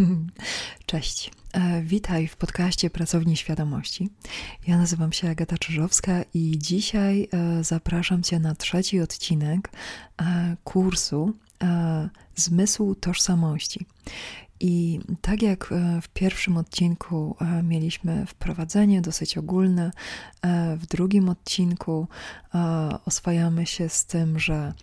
Cześć. 0.86 1.30
E, 1.52 1.82
witaj 1.82 2.28
w 2.28 2.36
podcaście 2.36 2.90
Pracowni 2.90 3.36
Świadomości. 3.36 4.08
Ja 4.66 4.78
nazywam 4.78 5.12
się 5.12 5.30
Agata 5.30 5.58
Czyżowska 5.58 6.22
i 6.34 6.58
dzisiaj 6.58 7.28
e, 7.32 7.64
zapraszam 7.64 8.22
Cię 8.22 8.38
na 8.38 8.54
trzeci 8.54 9.00
odcinek 9.00 9.70
e, 10.22 10.56
kursu 10.64 11.32
Zmysł 12.36 12.94
Tożsamości. 12.94 13.86
I 14.60 15.00
tak 15.20 15.42
jak 15.42 15.74
w 16.02 16.08
pierwszym 16.08 16.56
odcinku 16.56 17.36
mieliśmy 17.62 18.26
wprowadzenie 18.26 19.00
dosyć 19.00 19.38
ogólne, 19.38 19.90
w 20.76 20.86
drugim 20.86 21.28
odcinku 21.28 22.08
oswajamy 23.06 23.66
się 23.66 23.88
z 23.88 24.06
tym, 24.06 24.38
że 24.38 24.74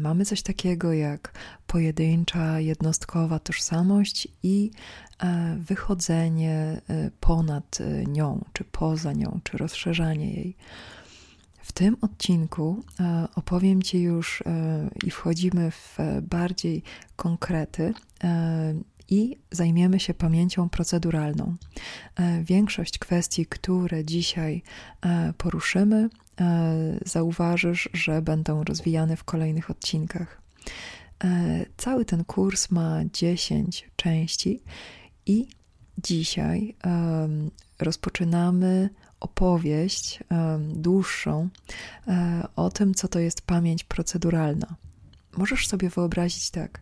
mamy 0.00 0.24
coś 0.24 0.42
takiego 0.42 0.92
jak 0.92 1.32
pojedyncza, 1.66 2.60
jednostkowa 2.60 3.38
tożsamość 3.38 4.28
i 4.42 4.70
e, 5.18 5.56
wychodzenie 5.60 6.80
e, 6.88 7.10
ponad 7.20 7.78
e, 7.80 8.04
nią, 8.04 8.44
czy 8.52 8.64
poza 8.64 9.12
nią, 9.12 9.40
czy 9.44 9.58
rozszerzanie 9.58 10.34
jej. 10.34 10.56
W 11.62 11.72
tym 11.72 11.96
odcinku 12.00 12.84
opowiem 13.34 13.82
Ci 13.82 14.02
już 14.02 14.42
i 15.04 15.10
wchodzimy 15.10 15.70
w 15.70 15.98
bardziej 16.22 16.82
konkrety 17.16 17.94
i 19.08 19.38
zajmiemy 19.50 20.00
się 20.00 20.14
pamięcią 20.14 20.68
proceduralną. 20.68 21.56
Większość 22.42 22.98
kwestii, 22.98 23.46
które 23.46 24.04
dzisiaj 24.04 24.62
poruszymy, 25.38 26.08
E, 26.40 26.98
zauważysz, 27.06 27.88
że 27.92 28.22
będą 28.22 28.64
rozwijane 28.64 29.16
w 29.16 29.24
kolejnych 29.24 29.70
odcinkach. 29.70 30.42
E, 31.24 31.66
cały 31.76 32.04
ten 32.04 32.24
kurs 32.24 32.70
ma 32.70 33.00
10 33.12 33.90
części 33.96 34.62
i 35.26 35.48
dzisiaj 35.98 36.76
rozpoczynamy 37.78 38.90
opowieść 39.20 40.20
dłuższą 40.74 41.48
e, 42.08 42.46
o 42.56 42.70
tym, 42.70 42.94
co 42.94 43.08
to 43.08 43.18
jest 43.18 43.42
pamięć 43.42 43.84
proceduralna. 43.84 44.76
Możesz 45.36 45.66
sobie 45.66 45.90
wyobrazić 45.90 46.50
tak, 46.50 46.80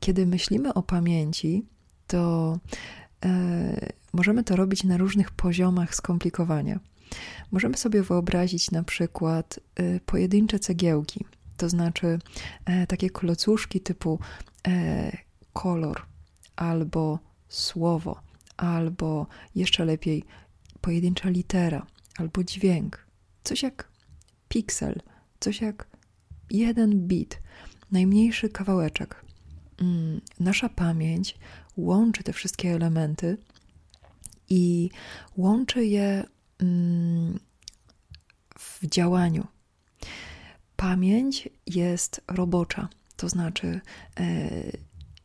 kiedy 0.00 0.26
myślimy 0.26 0.74
o 0.74 0.82
pamięci, 0.82 1.66
to 2.06 2.58
możemy 4.12 4.44
to 4.44 4.56
robić 4.56 4.84
na 4.84 4.96
różnych 4.96 5.30
poziomach 5.30 5.94
skomplikowania. 5.94 6.80
Możemy 7.50 7.76
sobie 7.76 8.02
wyobrazić 8.02 8.70
na 8.70 8.82
przykład 8.82 9.60
y, 9.80 10.00
pojedyncze 10.06 10.58
cegiełki, 10.58 11.24
to 11.56 11.68
znaczy 11.68 12.18
e, 12.64 12.86
takie 12.86 13.10
klocuszki 13.10 13.80
typu 13.80 14.18
e, 14.68 15.16
kolor 15.52 16.02
albo 16.56 17.18
słowo, 17.48 18.20
albo 18.56 19.26
jeszcze 19.54 19.84
lepiej 19.84 20.24
pojedyncza 20.80 21.28
litera 21.28 21.86
albo 22.18 22.44
dźwięk. 22.44 23.06
Coś 23.44 23.62
jak 23.62 23.88
piksel, 24.48 25.00
coś 25.40 25.60
jak 25.60 25.86
jeden 26.50 27.06
bit, 27.06 27.40
najmniejszy 27.90 28.48
kawałeczek. 28.48 29.24
Mm, 29.80 30.20
nasza 30.40 30.68
pamięć 30.68 31.38
łączy 31.76 32.22
te 32.22 32.32
wszystkie 32.32 32.74
elementy 32.74 33.38
i 34.48 34.90
łączy 35.36 35.84
je 35.84 36.24
Mm, 36.62 37.38
w 38.58 38.86
działaniu. 38.86 39.46
Pamięć 40.76 41.48
jest 41.66 42.20
robocza, 42.28 42.88
to 43.16 43.28
znaczy 43.28 43.80
e, 44.20 44.50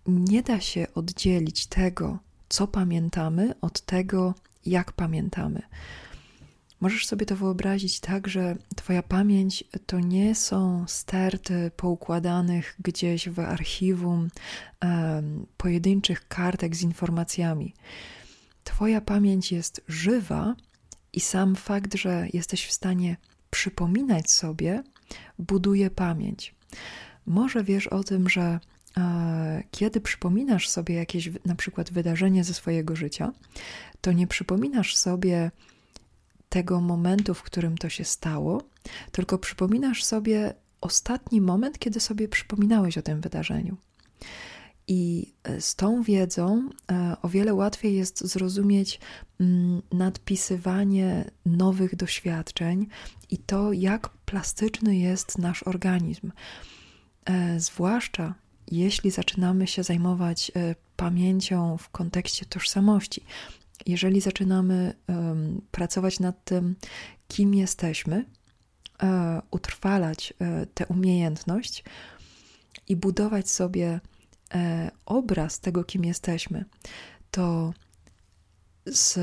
nie 0.07 0.43
da 0.43 0.59
się 0.59 0.87
oddzielić 0.95 1.67
tego, 1.67 2.19
co 2.49 2.67
pamiętamy, 2.67 3.53
od 3.61 3.81
tego, 3.81 4.33
jak 4.65 4.91
pamiętamy. 4.91 5.61
Możesz 6.85 7.05
sobie 7.05 7.25
to 7.25 7.35
wyobrazić 7.35 7.99
tak, 7.99 8.27
że 8.27 8.55
Twoja 8.75 9.03
pamięć 9.03 9.63
to 9.85 9.99
nie 9.99 10.35
są 10.35 10.85
sterty 10.87 11.71
poukładanych 11.77 12.75
gdzieś 12.79 13.29
w 13.29 13.39
archiwum 13.39 14.29
um, 14.81 15.45
pojedynczych 15.57 16.27
kartek 16.27 16.75
z 16.75 16.81
informacjami. 16.81 17.73
Twoja 18.63 19.01
pamięć 19.01 19.51
jest 19.51 19.81
żywa 19.87 20.55
i 21.13 21.19
sam 21.19 21.55
fakt, 21.55 21.95
że 21.95 22.27
jesteś 22.33 22.65
w 22.65 22.71
stanie 22.71 23.17
przypominać 23.49 24.31
sobie, 24.31 24.83
buduje 25.39 25.89
pamięć. 25.89 26.55
Może 27.25 27.63
wiesz 27.63 27.87
o 27.87 28.03
tym, 28.03 28.29
że 28.29 28.59
e, 28.97 29.63
kiedy 29.71 30.01
przypominasz 30.01 30.69
sobie 30.69 30.95
jakieś 30.95 31.29
na 31.45 31.55
przykład 31.55 31.91
wydarzenie 31.91 32.43
ze 32.43 32.53
swojego 32.53 32.95
życia, 32.95 33.31
to 34.01 34.11
nie 34.11 34.27
przypominasz 34.27 34.95
sobie 34.95 35.51
tego 36.55 36.81
momentu, 36.81 37.33
w 37.33 37.43
którym 37.43 37.77
to 37.77 37.89
się 37.89 38.03
stało, 38.03 38.63
tylko 39.11 39.37
przypominasz 39.37 40.03
sobie 40.03 40.53
ostatni 40.81 41.41
moment, 41.41 41.79
kiedy 41.79 41.99
sobie 41.99 42.27
przypominałeś 42.27 42.97
o 42.97 43.01
tym 43.01 43.21
wydarzeniu. 43.21 43.77
I 44.87 45.33
e, 45.43 45.61
z 45.61 45.75
tą 45.75 46.03
wiedzą 46.03 46.69
e, 46.91 47.15
o 47.21 47.29
wiele 47.29 47.53
łatwiej 47.53 47.95
jest 47.95 48.25
zrozumieć 48.27 48.99
mm, 49.39 49.81
nadpisywanie 49.91 51.31
nowych 51.45 51.95
doświadczeń 51.95 52.87
i 53.29 53.37
to, 53.37 53.73
jak 53.73 54.09
plastyczny 54.09 54.97
jest 54.97 55.37
nasz 55.37 55.63
organizm. 55.63 56.31
E, 57.25 57.59
zwłaszcza 57.59 58.33
jeśli 58.71 59.11
zaczynamy 59.11 59.67
się 59.67 59.83
zajmować 59.83 60.51
pamięcią 60.97 61.77
w 61.77 61.89
kontekście 61.89 62.45
tożsamości. 62.45 63.21
Jeżeli 63.85 64.21
zaczynamy 64.21 64.93
pracować 65.71 66.19
nad 66.19 66.43
tym, 66.43 66.75
kim 67.27 67.53
jesteśmy, 67.53 68.25
utrwalać 69.51 70.33
tę 70.73 70.85
umiejętność 70.85 71.83
i 72.87 72.95
budować 72.95 73.49
sobie 73.49 73.99
E, 74.53 74.91
obraz 75.05 75.59
tego, 75.59 75.83
kim 75.83 76.05
jesteśmy, 76.05 76.65
to 77.31 77.73
z, 78.85 79.19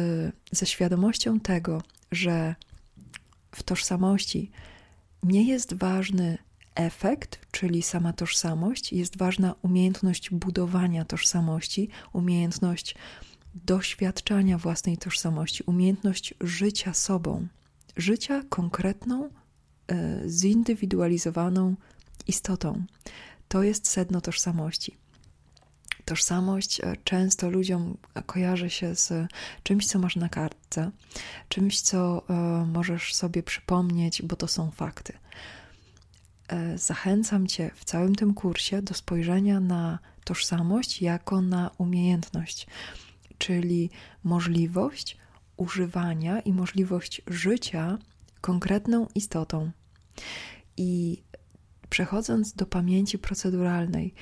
ze 0.53 0.67
świadomością 0.67 1.41
tego, 1.41 1.83
że 2.12 2.55
w 3.55 3.62
tożsamości 3.62 4.51
nie 5.23 5.45
jest 5.49 5.75
ważny 5.75 6.39
efekt, 6.75 7.47
czyli 7.51 7.83
sama 7.83 8.12
tożsamość, 8.12 8.93
jest 8.93 9.19
ważna 9.19 9.55
umiejętność 9.62 10.31
budowania 10.31 11.05
tożsamości, 11.05 11.89
umiejętność 12.12 12.95
doświadczania 13.55 14.59
własnej 14.59 14.99
tożsamości, 14.99 15.63
umiejętność 15.67 16.35
życia 16.41 16.95
sobą, 16.95 17.47
życia 17.97 18.43
konkretną, 18.49 19.31
e, 19.89 20.23
zindywidualizowaną 20.27 21.75
istotą. 22.27 22.85
To 23.49 23.62
jest 23.62 23.89
sedno 23.89 24.21
tożsamości. 24.21 24.97
Tożsamość 26.05 26.81
e, 26.81 26.97
często 27.05 27.51
ludziom 27.51 27.97
kojarzy 28.27 28.71
się 28.71 28.95
z 28.95 29.12
czymś, 29.62 29.87
co 29.87 29.99
masz 29.99 30.17
na 30.17 30.29
kartce, 30.29 30.91
czymś, 31.49 31.81
co 31.81 32.23
e, 32.29 32.67
możesz 32.67 33.15
sobie 33.15 33.43
przypomnieć, 33.43 34.23
bo 34.23 34.37
to 34.37 34.49
są 34.49 34.71
fakty. 34.71 35.12
Zachęcam 36.77 37.47
Cię 37.47 37.71
w 37.75 37.85
całym 37.85 38.15
tym 38.15 38.35
kursie 38.35 38.83
do 38.83 38.95
spojrzenia 38.95 39.61
na 39.61 39.99
tożsamość 40.25 41.03
jako 41.03 41.41
na 41.41 41.71
umiejętność, 41.79 42.67
czyli 43.43 43.91
możliwość 44.25 45.17
używania 45.57 46.41
i 46.41 46.53
możliwość 46.53 47.23
życia 47.27 47.99
konkretną 48.41 49.07
istotą. 49.15 49.71
I 50.77 51.23
przechodząc 51.91 52.53
do 52.53 52.67
pamięci 52.67 53.19
proceduralnej, 53.19 54.15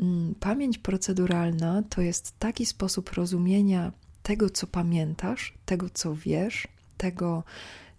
Mm, 0.00 0.34
pamięć 0.34 0.78
proceduralna 0.78 1.82
to 1.88 2.00
jest 2.00 2.38
taki 2.38 2.66
sposób 2.66 3.12
rozumienia 3.12 3.92
tego, 4.22 4.50
co 4.50 4.66
pamiętasz, 4.66 5.54
tego, 5.64 5.90
co 5.90 6.14
wiesz, 6.14 6.68
tego, 6.96 7.44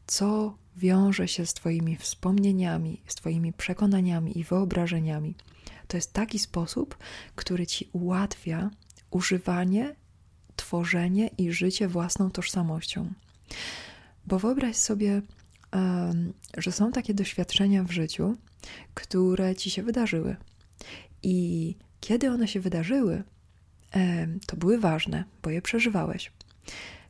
co 0.08 0.58
wiąże 0.78 1.28
się 1.28 1.46
z 1.46 1.54
Twoimi 1.54 1.96
wspomnieniami, 1.96 3.02
z 3.08 3.16
Twoimi 3.16 3.54
przekonaniami 3.54 4.40
i 4.40 4.44
wyobrażeniami. 4.44 5.36
To 5.88 5.98
jest 5.98 6.14
taki 6.14 6.40
sposób, 6.40 6.98
który 7.36 7.68
Ci 7.68 7.90
ułatwia 7.94 8.70
używanie, 9.12 9.96
tworzenie 10.60 11.28
i 11.38 11.52
życie 11.52 11.88
własną 11.88 12.32
tożsamością. 12.32 13.14
Bo 14.28 14.40
wyobraź 14.40 14.76
sobie, 14.76 15.22
że 16.58 16.72
są 16.72 16.92
takie 16.92 17.14
doświadczenia 17.14 17.84
w 17.84 17.92
życiu, 17.92 18.38
które 18.94 19.56
Ci 19.56 19.70
się 19.70 19.84
wydarzyły. 19.84 20.36
I 21.24 21.76
kiedy 22.00 22.32
one 22.32 22.48
się 22.48 22.60
wydarzyły, 22.60 23.24
to 24.48 24.58
były 24.58 24.80
ważne, 24.80 25.24
bo 25.42 25.50
je 25.50 25.62
przeżywałeś, 25.62 26.32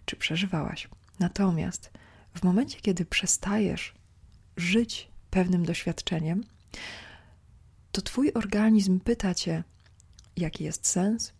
czy 0.05 0.15
przeżywałaś. 0.15 0.87
Natomiast 1.19 1.91
w 2.35 2.43
momencie, 2.43 2.77
kiedy 2.81 3.05
przestajesz 3.05 3.93
żyć 4.57 5.09
pewnym 5.29 5.65
doświadczeniem, 5.65 6.43
to 7.91 8.01
Twój 8.01 8.33
organizm 8.33 8.99
pyta 8.99 9.33
Cię, 9.33 9.63
jaki 10.37 10.63
jest 10.63 10.87
sens, 10.87 11.33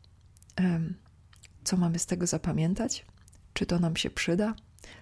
co 1.70 1.78
mamy 1.78 2.00
z 2.00 2.06
tego 2.06 2.28
zapamiętać, 2.28 3.06
czy 3.54 3.66
to 3.66 3.80
nam 3.80 3.96
się 3.96 4.10
przyda, 4.10 4.56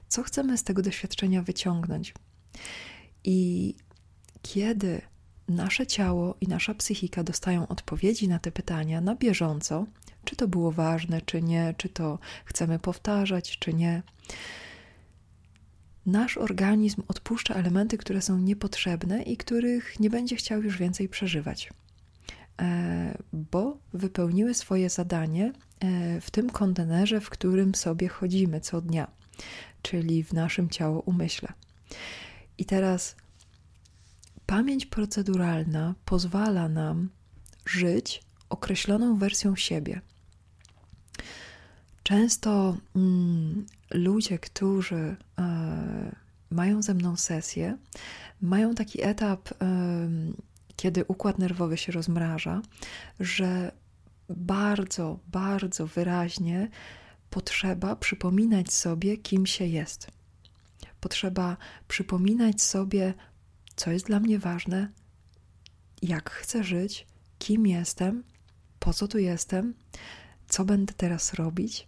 co 0.08 0.24
chcemy 0.24 0.58
z 0.58 0.64
tego 0.64 0.82
doświadczenia 0.82 1.42
wyciągnąć. 1.42 2.14
I 3.24 3.76
kiedy 4.42 5.02
nasze 5.48 5.88
ciało 5.88 6.38
i 6.42 6.48
nasza 6.48 6.74
psychika 6.74 7.24
dostają 7.24 7.68
odpowiedzi 7.68 8.28
na 8.28 8.40
te 8.40 8.52
pytania 8.52 9.02
na 9.02 9.16
bieżąco, 9.16 9.86
czy 10.26 10.36
to 10.36 10.48
było 10.48 10.72
ważne, 10.72 11.22
czy 11.22 11.42
nie, 11.42 11.74
czy 11.78 11.90
to 11.90 12.20
chcemy 12.46 12.80
powtarzać, 12.80 13.60
czy 13.60 13.74
nie, 13.74 14.04
nasz 16.06 16.38
organizm 16.38 17.04
odpuszcza 17.08 17.54
elementy, 17.54 17.98
które 17.98 18.22
są 18.22 18.38
niepotrzebne 18.38 19.24
i 19.24 19.38
których 19.38 20.00
nie 20.00 20.10
będzie 20.10 20.36
chciał 20.36 20.64
już 20.64 20.78
więcej 20.78 21.10
przeżywać, 21.10 21.70
bo 23.34 23.78
wypełniły 23.94 24.54
swoje 24.54 24.90
zadanie 24.90 25.54
e, 25.80 26.22
w 26.22 26.32
tym 26.32 26.50
kontenerze, 26.50 27.22
w 27.22 27.30
którym 27.30 27.76
sobie 27.76 28.08
chodzimy 28.08 28.62
co 28.62 28.82
dnia, 28.82 29.08
czyli 29.82 30.24
w 30.24 30.34
naszym 30.34 30.70
ciało 30.70 31.02
umyśle. 31.02 31.50
I 32.58 32.66
teraz 32.66 33.16
pamięć 34.46 34.86
proceduralna 34.86 35.96
pozwala 36.06 36.70
nam 36.70 37.10
żyć 37.66 38.24
określoną 38.50 39.18
wersją 39.18 39.56
siebie. 39.56 40.02
Często 42.04 42.78
mm, 42.96 43.66
ludzie, 43.92 44.40
którzy 44.40 45.16
e, 45.40 46.16
mają 46.50 46.82
ze 46.82 46.94
mną 46.94 47.18
sesję, 47.18 47.78
mają 48.42 48.76
taki 48.76 49.04
etap, 49.04 49.50
e, 49.52 49.56
kiedy 50.78 51.06
układ 51.06 51.40
nerwowy 51.40 51.78
się 51.78 51.92
rozmraża, 51.92 52.62
że 53.20 53.72
bardzo, 54.30 55.20
bardzo 55.28 55.88
wyraźnie 55.88 56.70
potrzeba 57.30 57.96
przypominać 57.96 58.74
sobie, 58.74 59.18
kim 59.18 59.46
się 59.46 59.66
jest. 59.66 60.08
Potrzeba 61.00 61.58
przypominać 61.88 62.62
sobie, 62.62 63.14
co 63.76 63.92
jest 63.92 64.06
dla 64.06 64.20
mnie 64.20 64.40
ważne, 64.40 64.92
jak 66.02 66.30
chcę 66.30 66.64
żyć, 66.64 67.08
kim 67.40 67.68
jestem, 67.68 68.24
po 68.80 68.94
co 68.94 69.08
tu 69.08 69.18
jestem, 69.18 69.74
co 70.48 70.66
będę 70.66 70.94
teraz 70.94 71.34
robić, 71.34 71.88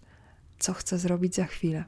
co 0.60 0.74
chcę 0.74 0.98
zrobić 0.98 1.36
za 1.36 1.46
chwilę. 1.46 1.84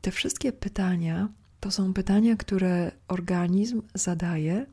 Te 0.00 0.10
wszystkie 0.10 0.52
pytania 0.52 1.28
to 1.60 1.70
są 1.70 1.94
pytania, 1.94 2.36
które 2.36 2.92
organizm 3.08 3.82
zadaje, 3.94 4.66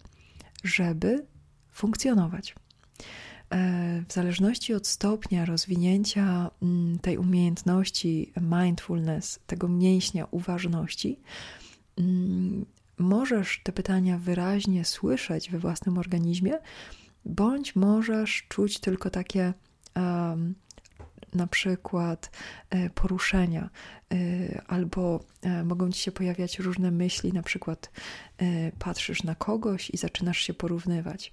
żeby 0.63 1.25
funkcjonować. 1.71 2.55
E, 3.51 4.03
w 4.07 4.13
zależności 4.13 4.73
od 4.73 4.87
stopnia 4.87 5.45
rozwinięcia 5.45 6.51
mm, 6.61 6.99
tej 6.99 7.17
umiejętności 7.17 8.33
mindfulness, 8.41 9.39
tego 9.47 9.67
mięśnia 9.67 10.27
uważności, 10.31 11.19
mm, 11.97 12.65
możesz 12.97 13.61
te 13.63 13.71
pytania 13.71 14.17
wyraźnie 14.17 14.85
słyszeć 14.85 15.49
we 15.49 15.59
własnym 15.59 15.97
organizmie, 15.97 16.53
bądź 17.25 17.75
możesz 17.75 18.45
czuć 18.49 18.79
tylko 18.79 19.09
takie 19.09 19.53
um, 19.95 20.55
na 21.33 21.47
przykład 21.47 22.31
e, 22.69 22.89
poruszenia, 22.89 23.69
e, 24.11 24.17
albo 24.67 25.25
e, 25.41 25.63
mogą 25.63 25.91
ci 25.91 25.99
się 25.99 26.11
pojawiać 26.11 26.59
różne 26.59 26.91
myśli, 26.91 27.33
na 27.33 27.43
przykład 27.43 27.91
patrzysz 28.79 29.23
na 29.23 29.35
kogoś 29.35 29.89
i 29.89 29.97
zaczynasz 29.97 30.37
się 30.37 30.53
porównywać, 30.53 31.31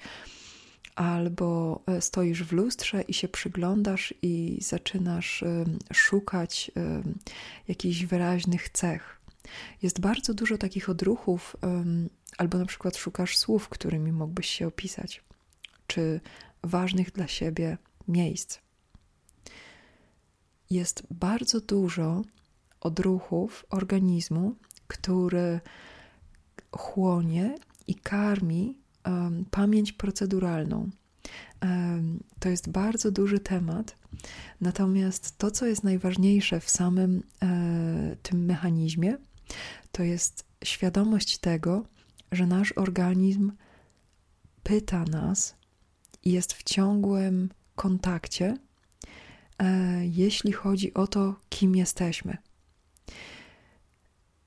albo 0.95 1.81
stoisz 2.01 2.43
w 2.43 2.53
lustrze 2.53 3.03
i 3.03 3.15
się 3.15 3.29
przyglądasz 3.29 4.15
i 4.23 4.59
zaczynasz 4.61 5.45
szukać 5.93 6.71
jakichś 7.69 8.05
wyraźnych 8.05 8.69
cech. 8.69 9.21
Jest 9.83 10.01
bardzo 10.01 10.35
dużo 10.35 10.59
takich 10.59 10.89
odruchów, 10.89 11.57
albo 12.39 12.59
na 12.59 12.67
przykład 12.67 12.97
szukasz 12.97 13.37
słów, 13.37 13.69
którymi 13.69 14.13
mógłbyś 14.13 14.47
się 14.49 14.67
opisać, 14.67 15.23
czy 15.87 16.21
ważnych 16.63 17.13
dla 17.13 17.29
siebie 17.29 17.79
miejsc 18.09 18.59
jest 20.71 21.03
bardzo 21.11 21.61
dużo 21.61 22.23
odruchów 22.81 23.67
organizmu, 23.71 24.55
który 24.87 25.61
chłonie 26.73 27.55
i 27.87 27.95
karmi 27.95 28.79
um, 29.07 29.45
pamięć 29.51 29.93
proceduralną. 29.93 30.91
Um, 31.63 32.21
to 32.39 32.49
jest 32.49 32.71
bardzo 32.71 33.11
duży 33.11 33.39
temat. 33.39 33.97
Natomiast 34.61 35.39
to, 35.39 35.51
co 35.51 35.67
jest 35.67 35.85
najważniejsze 35.85 36.61
w 36.61 36.71
samym 36.71 37.23
e, 37.43 38.17
tym 38.23 38.45
mechanizmie, 38.45 39.17
to 39.93 40.03
jest 40.03 40.45
świadomość 40.65 41.39
tego, 41.39 41.85
że 42.33 42.47
nasz 42.47 42.73
organizm 42.73 43.53
pyta 44.63 45.05
nas 45.05 45.57
i 46.25 46.33
jest 46.33 46.53
w 46.53 46.63
ciągłym 46.63 47.49
kontakcie 47.75 48.57
jeśli 50.03 50.53
chodzi 50.53 50.95
o 50.95 51.07
to, 51.07 51.35
kim 51.49 51.77
jesteśmy. 51.77 52.37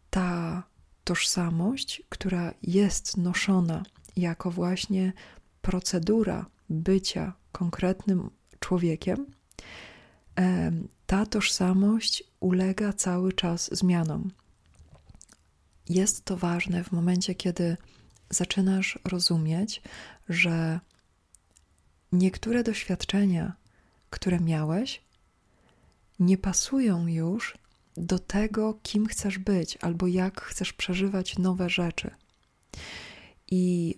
Ta 0.10 0.64
tożsamość, 1.04 2.04
która 2.10 2.54
jest 2.64 3.18
noszona 3.18 3.84
jako 4.16 4.52
właśnie 4.52 5.14
procedura 5.62 6.46
bycia 6.70 7.34
konkretnym 7.52 8.30
człowiekiem, 8.60 9.26
e, 10.40 10.72
ta 11.06 11.26
tożsamość 11.26 12.24
ulega 12.40 12.94
cały 12.94 13.34
czas 13.34 13.70
zmianom. 13.78 14.32
Jest 15.90 16.26
to 16.26 16.38
ważne 16.38 16.84
w 16.84 16.92
momencie, 16.92 17.36
kiedy 17.36 17.78
zaczynasz 18.30 19.00
rozumieć, 19.04 19.82
że 20.30 20.80
niektóre 22.12 22.64
doświadczenia, 22.64 23.54
które 24.12 24.40
miałeś, 24.40 25.02
nie 26.20 26.38
pasują 26.38 27.08
już 27.08 27.58
do 27.98 28.20
tego, 28.20 28.80
kim 28.84 29.08
chcesz 29.08 29.38
być 29.38 29.78
albo 29.82 30.08
jak 30.08 30.42
chcesz 30.42 30.74
przeżywać 30.74 31.38
nowe 31.38 31.70
rzeczy. 31.70 32.12
I 33.52 33.96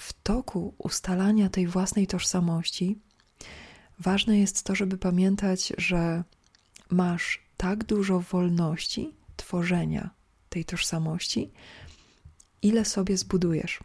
w 0.00 0.12
toku 0.22 0.74
ustalania 0.78 1.48
tej 1.48 1.66
własnej 1.66 2.06
tożsamości 2.06 2.98
ważne 3.98 4.38
jest 4.38 4.62
to, 4.62 4.74
żeby 4.74 4.98
pamiętać, 4.98 5.72
że 5.78 6.24
masz 6.90 7.40
tak 7.56 7.84
dużo 7.84 8.20
wolności 8.20 9.14
tworzenia 9.36 10.10
tej 10.48 10.64
tożsamości, 10.64 11.50
ile 12.62 12.84
sobie 12.84 13.16
zbudujesz. 13.16 13.80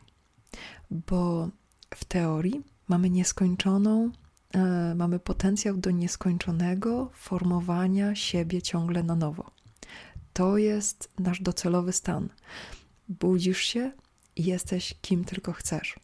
Bo 0.91 1.50
w 1.95 2.05
teorii 2.05 2.63
mamy 2.88 3.10
nieskończoną 3.10 4.12
mamy 4.96 5.20
potencjał 5.20 5.77
do 5.77 5.92
nieskończonego 5.92 7.12
formowania 7.13 8.16
siebie 8.16 8.62
ciągle 8.62 9.04
na 9.04 9.16
nowo. 9.16 9.51
To 10.34 10.58
jest 10.58 11.10
nasz 11.20 11.42
docelowy 11.42 11.94
stan. 11.94 12.30
Budzisz 13.10 13.62
się 13.62 13.92
i 14.36 14.44
jesteś 14.44 14.96
kim 15.01 15.25
tylko 15.25 15.54
chcesz. 15.54 16.00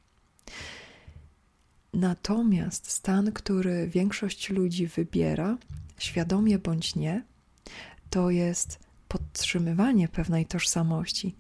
Natomiast 1.94 2.92
stan, 2.92 3.32
który 3.32 3.88
większość 3.88 4.50
ludzi 4.50 4.88
wybiera, 4.88 5.58
świadomie 5.98 6.60
bądź 6.60 6.96
nie, 6.96 7.24
to 8.10 8.30
jest 8.30 8.80
podtrzymywanie 9.08 10.08
pewnej 10.08 10.46
tożsamości, 10.46 11.36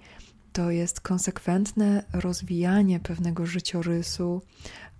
to 0.54 0.72
jest 0.72 1.02
konsekwentne 1.02 2.04
rozwijanie 2.14 3.00
pewnego 3.00 3.46
życiorysu, 3.46 4.42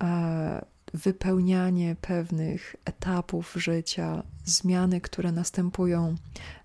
e, 0.04 0.66
wypełnianie 0.94 1.96
pewnych 2.02 2.76
etapów 2.86 3.54
życia, 3.56 4.24
zmiany, 4.46 5.02
które 5.02 5.32
następują 5.32 6.16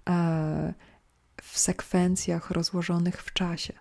e, 0.08 0.74
w 1.42 1.58
sekwencjach 1.58 2.50
rozłożonych 2.50 3.22
w 3.22 3.32
czasie. 3.32 3.72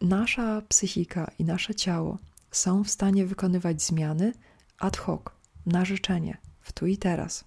Nasza 0.00 0.62
psychika 0.68 1.30
i 1.38 1.44
nasze 1.44 1.74
ciało 1.74 2.18
są 2.50 2.84
w 2.84 2.90
stanie 2.90 3.26
wykonywać 3.26 3.82
zmiany 3.82 4.32
ad 4.78 4.96
hoc, 4.96 5.22
na 5.66 5.84
życzenie, 5.84 6.38
w 6.60 6.72
tu 6.72 6.86
i 6.86 6.96
teraz. 6.96 7.44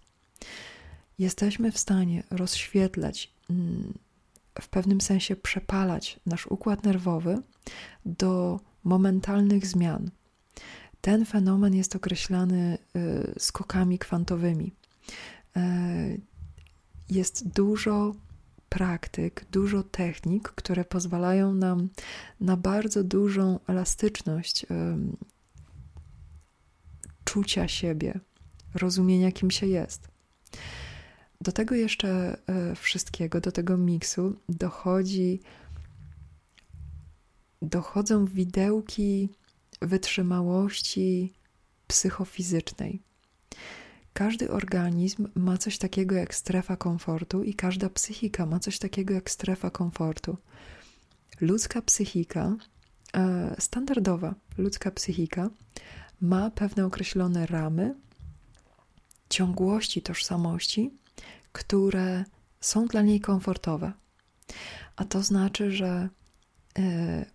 Jesteśmy 1.19 1.71
w 1.71 1.77
stanie 1.77 2.23
rozświetlać, 2.31 3.33
mm, 3.49 3.93
w 4.61 4.67
pewnym 4.67 5.01
sensie 5.01 5.35
przepalać 5.35 6.19
nasz 6.25 6.47
układ 6.47 6.83
nerwowy 6.83 7.41
do 8.05 8.59
momentalnych 8.83 9.67
zmian, 9.67 10.11
ten 11.01 11.25
fenomen 11.25 11.75
jest 11.75 11.95
określany 11.95 12.77
y, 12.95 13.39
skokami 13.39 13.99
kwantowymi. 13.99 14.71
Y, 15.57 16.21
jest 17.09 17.47
dużo 17.47 18.15
praktyk, 18.69 19.45
dużo 19.51 19.83
technik, 19.83 20.49
które 20.49 20.85
pozwalają 20.85 21.53
nam 21.53 21.89
na 22.39 22.57
bardzo 22.57 23.03
dużą 23.03 23.59
elastyczność 23.67 24.65
czucia 27.25 27.67
siebie, 27.67 28.19
rozumienia, 28.73 29.31
kim 29.31 29.51
się 29.51 29.67
jest. 29.67 30.07
Do 31.41 31.51
tego 31.51 31.75
jeszcze 31.75 32.37
wszystkiego, 32.75 33.41
do 33.41 33.51
tego 33.51 33.77
miksu 33.77 34.35
dochodzi, 34.49 35.41
dochodzą 37.61 38.25
widełki 38.25 39.29
wytrzymałości 39.81 41.33
psychofizycznej. 41.87 43.01
Każdy 44.13 44.51
organizm 44.51 45.27
ma 45.35 45.57
coś 45.57 45.77
takiego 45.77 46.15
jak 46.15 46.35
strefa 46.35 46.77
komfortu, 46.77 47.43
i 47.43 47.53
każda 47.53 47.89
psychika 47.89 48.45
ma 48.45 48.59
coś 48.59 48.79
takiego 48.79 49.13
jak 49.13 49.29
strefa 49.29 49.69
komfortu. 49.69 50.37
Ludzka 51.41 51.81
psychika, 51.81 52.55
e, 53.13 53.55
standardowa 53.59 54.35
ludzka 54.57 54.91
psychika, 54.91 55.49
ma 56.21 56.51
pewne 56.51 56.85
określone 56.85 57.45
ramy, 57.45 57.95
ciągłości 59.29 60.01
tożsamości, 60.01 60.91
które 61.51 62.25
są 62.61 62.85
dla 62.85 63.01
niej 63.01 63.19
komfortowe. 63.19 63.91
A 64.95 65.05
to 65.05 65.23
znaczy, 65.23 65.71
że 65.71 66.09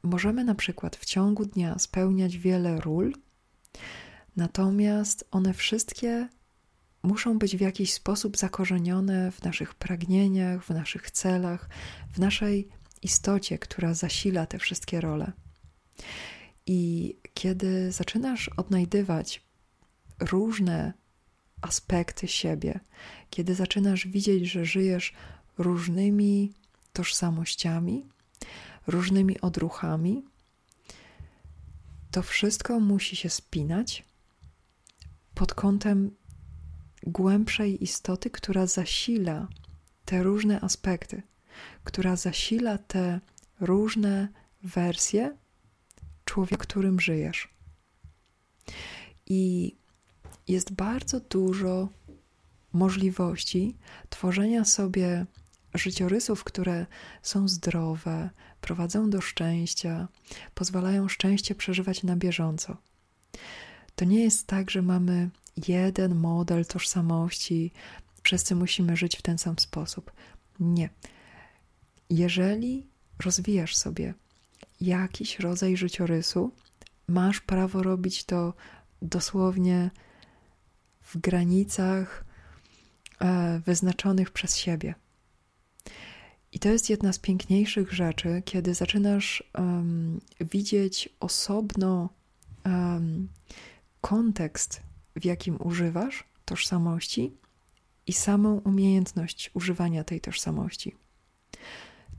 możemy 0.03 0.45
na 0.45 0.55
przykład 0.55 0.97
w 0.97 1.05
ciągu 1.05 1.45
dnia 1.45 1.79
spełniać 1.79 2.39
wiele 2.39 2.81
ról, 2.81 3.13
natomiast 4.37 5.29
one 5.31 5.55
wszystkie 5.55 6.29
muszą 7.03 7.39
być 7.39 7.57
w 7.57 7.61
jakiś 7.61 7.93
sposób 7.93 8.37
zakorzenione 8.37 9.33
w 9.33 9.43
naszych 9.43 9.75
pragnieniach, 9.75 10.65
w 10.65 10.71
naszych 10.71 11.11
celach, 11.11 11.69
w 12.13 12.19
naszej 12.19 12.69
istocie, 13.03 13.59
która 13.59 13.95
zasila 13.95 14.47
te 14.47 14.59
wszystkie 14.59 15.01
role. 15.01 15.33
I 16.67 17.17
kiedy 17.35 17.93
zaczynasz 17.93 18.51
odnajdywać 18.57 19.43
różne 20.21 20.93
aspekty 21.61 22.29
siebie, 22.29 22.81
kiedy 23.31 23.55
zaczynasz 23.55 24.07
widzieć, 24.07 24.51
że 24.51 24.65
żyjesz 24.65 25.15
różnymi 25.59 26.53
tożsamościami, 26.93 28.07
różnymi 28.87 29.41
odruchami, 29.41 30.25
to 32.11 32.23
wszystko 32.23 32.81
musi 32.81 33.17
się 33.17 33.31
spinać 33.31 34.05
pod 35.35 35.55
kątem 35.55 36.17
głębszej 37.07 37.83
istoty, 37.83 38.31
która 38.31 38.67
zasila 38.67 39.49
te 40.05 40.23
różne 40.23 40.61
aspekty, 40.61 41.23
która 41.85 42.17
zasila 42.17 42.79
te 42.79 43.21
różne 43.61 44.29
wersje 44.63 45.37
człowieka, 46.25 46.63
którym 46.63 47.01
żyjesz. 47.01 47.55
I 49.27 49.77
jest 50.49 50.73
bardzo 50.73 51.21
dużo 51.21 51.89
możliwości 52.73 53.77
tworzenia 54.09 54.65
sobie 54.65 55.27
życiorysów, 55.75 56.45
które 56.45 56.87
są 57.23 57.49
zdrowe, 57.49 58.31
prowadzą 58.65 59.11
do 59.11 59.21
szczęścia, 59.21 60.09
pozwalają 60.55 61.09
szczęście 61.09 61.55
przeżywać 61.55 62.03
na 62.03 62.17
bieżąco. 62.17 62.77
To 63.97 64.05
nie 64.05 64.21
jest 64.25 64.47
tak, 64.47 64.71
że 64.71 64.83
mamy 64.83 65.31
jeden 65.69 66.15
model 66.15 66.67
tożsamości, 66.67 67.73
wszyscy 68.23 68.55
musimy 68.55 68.97
żyć 68.97 69.17
w 69.17 69.23
ten 69.23 69.39
sam 69.39 69.59
sposób. 69.59 70.13
Nie. 70.61 70.89
Jeżeli 72.11 72.87
rozwijasz 73.25 73.77
sobie 73.77 74.15
jakiś 74.81 75.39
rodzaj 75.39 75.77
życiorysu, 75.77 76.53
masz 77.09 77.41
prawo 77.41 77.83
robić 77.83 78.25
to 78.25 78.55
dosłownie 79.03 79.91
w 81.03 81.19
granicach 81.19 82.25
e, 83.21 83.61
wyznaczonych 83.67 84.31
przez 84.31 84.57
siebie. 84.57 84.95
I 86.55 86.59
to 86.59 86.69
jest 86.69 86.91
jedna 86.91 87.13
z 87.13 87.19
piękniejszych 87.19 87.93
rzeczy, 87.93 88.43
kiedy 88.45 88.75
zaczynasz 88.75 89.45
um, 89.59 90.21
widzieć 90.41 91.09
osobno 91.21 92.09
um, 92.65 93.29
kontekst, 94.01 94.83
w 95.17 95.25
jakim 95.25 95.57
używasz 95.63 96.25
tożsamości 96.45 97.33
i 98.07 98.13
samą 98.13 98.61
umiejętność 98.65 99.51
używania 99.55 100.05
tej 100.05 100.21
tożsamości. 100.21 100.95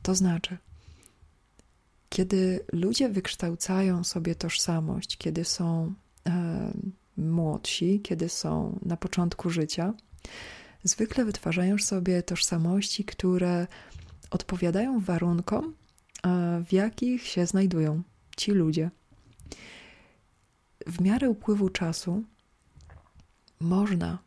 To 0.01 0.15
znaczy, 0.15 0.58
kiedy 2.10 2.65
ludzie 2.72 3.10
wykształcają 3.10 4.04
sobie 4.04 4.36
tożsamość, 4.36 5.18
kiedy 5.18 5.46
są 5.46 5.94
um, 6.25 6.92
młodsi, 7.18 8.01
kiedy 8.04 8.30
są 8.30 8.80
na 8.86 8.98
początku 8.98 9.50
życia, 9.50 9.94
zwykle 10.84 11.25
wytwarzają 11.25 11.77
sobie 11.77 12.24
tożsamości, 12.24 13.06
które 13.06 13.68
odpowiadają 14.36 15.00
warunkom, 15.00 15.74
w 16.65 16.74
jakich 16.74 17.27
się 17.27 17.46
znajdują 17.46 18.04
ci 18.38 18.51
ludzie. 18.51 18.92
W 20.88 21.01
miarę 21.01 21.30
upływu 21.30 21.70
czasu 21.70 22.24
można 23.60 24.20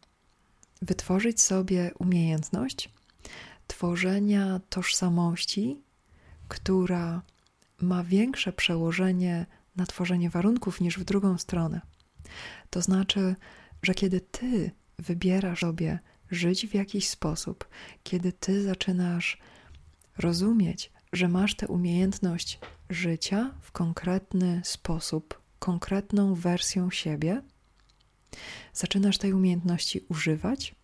wytworzyć 0.83 1.41
sobie 1.41 1.91
umiejętność 1.99 2.91
tworzenia 3.67 4.61
tożsamości, 4.69 5.83
która 6.49 7.23
ma 7.81 8.05
większe 8.05 8.53
przełożenie 8.53 9.47
na 9.77 9.87
tworzenie 9.87 10.31
warunków 10.31 10.81
niż 10.81 10.99
w 10.99 11.05
drugą 11.05 11.38
stronę. 11.38 11.81
To 12.71 12.83
znaczy, 12.83 13.37
że 13.83 13.95
kiedy 13.95 14.21
ty 14.21 14.71
wybierasz 14.99 15.61
sobie 15.61 15.99
żyć 16.31 16.67
w 16.67 16.75
jakiś 16.75 17.09
sposób, 17.09 17.69
kiedy 18.03 18.33
ty 18.33 18.62
zaczynasz 18.62 19.38
rozumieć, 20.19 20.93
że 21.13 21.29
masz 21.29 21.55
tę 21.55 21.69
umiejętność 21.69 22.59
życia 22.91 23.55
w 23.61 23.73
konkretny 23.73 24.61
sposób, 24.65 25.41
konkretną 25.59 26.35
wersją 26.35 26.91
siebie, 26.91 27.43
zaczynasz 28.73 29.19
tej 29.19 29.33
umiejętności 29.33 30.01
używać. 30.09 30.75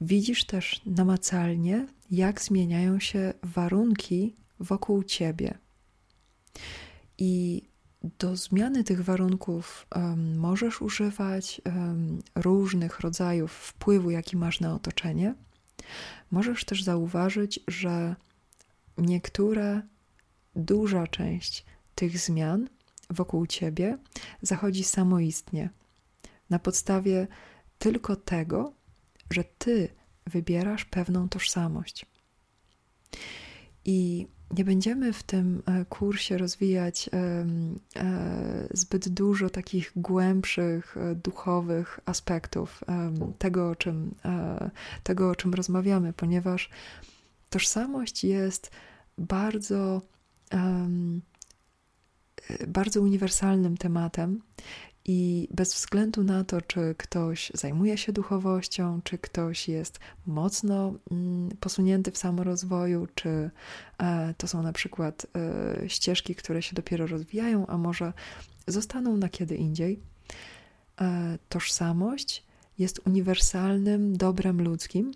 Widzisz 0.00 0.44
też 0.44 0.82
namacalnie, 0.86 1.86
jak 2.10 2.42
zmieniają 2.42 3.00
się 3.00 3.34
warunki 3.42 4.36
wokół 4.60 5.02
ciebie. 5.02 5.58
I 7.18 7.62
do 8.02 8.36
zmiany 8.36 8.84
tych 8.84 9.04
warunków 9.04 9.86
um, 9.96 10.38
możesz 10.38 10.82
używać 10.82 11.60
um, 11.64 12.22
różnych 12.34 13.00
rodzajów 13.00 13.52
wpływu, 13.52 14.10
jaki 14.10 14.36
masz 14.36 14.60
na 14.60 14.74
otoczenie. 14.74 15.34
Możesz 16.30 16.64
też 16.64 16.82
zauważyć, 16.82 17.60
że 17.68 18.16
niektóre, 18.98 19.82
duża 20.56 21.06
część 21.06 21.64
tych 21.94 22.18
zmian 22.18 22.68
wokół 23.10 23.46
ciebie 23.46 23.98
zachodzi 24.42 24.84
samoistnie, 24.84 25.70
na 26.50 26.58
podstawie 26.58 27.26
tylko 27.78 28.16
tego, 28.16 28.72
że 29.30 29.44
ty 29.44 29.88
wybierasz 30.26 30.84
pewną 30.84 31.28
tożsamość. 31.28 32.06
I 33.84 34.26
nie 34.56 34.64
będziemy 34.64 35.12
w 35.12 35.22
tym 35.22 35.62
e, 35.66 35.84
kursie 35.84 36.38
rozwijać 36.38 37.10
e, 37.12 37.46
zbyt 38.70 39.08
dużo 39.08 39.50
takich 39.50 39.92
głębszych, 39.96 40.96
e, 40.96 41.14
duchowych 41.14 42.00
aspektów 42.06 42.84
tego, 43.38 43.70
o 43.70 43.76
czym, 43.76 44.14
tego, 45.02 45.30
o 45.30 45.34
czym 45.34 45.54
rozmawiamy, 45.54 46.12
ponieważ 46.12 46.70
tożsamość 47.50 48.24
jest 48.24 48.70
bardzo, 49.18 50.02
bardzo 52.68 53.00
uniwersalnym 53.00 53.76
tematem 53.76 54.40
i 55.10 55.48
bez 55.50 55.74
względu 55.74 56.24
na 56.24 56.44
to, 56.44 56.60
czy 56.60 56.94
ktoś 56.98 57.52
zajmuje 57.54 57.98
się 57.98 58.12
duchowością, 58.12 59.00
czy 59.04 59.18
ktoś 59.18 59.68
jest 59.68 60.00
mocno 60.26 60.94
mm, 61.10 61.48
posunięty 61.60 62.10
w 62.10 62.18
samorozwoju, 62.18 63.06
czy 63.14 63.50
e, 63.98 64.34
to 64.38 64.48
są 64.48 64.62
na 64.62 64.72
przykład 64.72 65.26
e, 65.36 65.88
ścieżki, 65.88 66.34
które 66.34 66.62
się 66.62 66.74
dopiero 66.74 67.06
rozwijają, 67.06 67.66
a 67.66 67.78
może 67.78 68.12
zostaną 68.66 69.16
na 69.16 69.28
kiedy 69.28 69.56
indziej, 69.56 70.00
e, 71.00 71.38
tożsamość 71.48 72.44
jest 72.78 73.00
uniwersalnym 73.06 74.16
dobrem 74.16 74.62
ludzkim, 74.62 75.12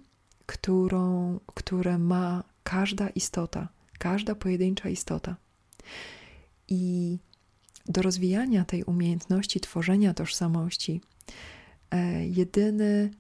którą, 0.46 1.38
które 1.54 1.98
ma 1.98 2.44
każda 2.62 3.08
istota, 3.08 3.68
każda 3.98 4.34
pojedyncza 4.34 4.88
istota. 4.88 5.36
I 6.68 7.18
do 7.86 8.02
rozwijania 8.02 8.64
tej 8.64 8.84
umiejętności 8.84 9.60
tworzenia 9.60 10.14
tożsamości, 10.14 11.00
e, 11.90 12.26
jedyny 12.26 13.10